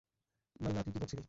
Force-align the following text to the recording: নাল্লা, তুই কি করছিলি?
নাল্লা, 0.59 0.81
তুই 0.85 0.91
কি 0.93 0.99
করছিলি? 0.99 1.19